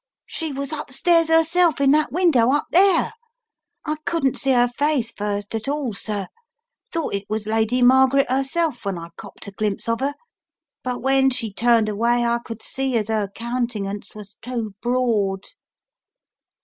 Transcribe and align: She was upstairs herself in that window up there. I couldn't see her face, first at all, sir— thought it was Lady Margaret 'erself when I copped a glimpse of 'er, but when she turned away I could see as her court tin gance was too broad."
She 0.25 0.51
was 0.51 0.71
upstairs 0.73 1.27
herself 1.27 1.79
in 1.79 1.91
that 1.91 2.11
window 2.11 2.49
up 2.53 2.65
there. 2.71 3.13
I 3.85 3.97
couldn't 4.03 4.35
see 4.39 4.49
her 4.51 4.67
face, 4.67 5.11
first 5.11 5.53
at 5.53 5.67
all, 5.67 5.93
sir— 5.93 6.25
thought 6.91 7.13
it 7.13 7.29
was 7.29 7.45
Lady 7.45 7.83
Margaret 7.83 8.25
'erself 8.27 8.83
when 8.83 8.97
I 8.97 9.09
copped 9.15 9.45
a 9.45 9.51
glimpse 9.51 9.87
of 9.87 10.01
'er, 10.01 10.15
but 10.83 11.03
when 11.03 11.29
she 11.29 11.53
turned 11.53 11.87
away 11.87 12.25
I 12.25 12.39
could 12.43 12.63
see 12.63 12.97
as 12.97 13.09
her 13.09 13.27
court 13.27 13.69
tin 13.69 13.83
gance 13.83 14.15
was 14.15 14.37
too 14.41 14.73
broad." 14.81 15.45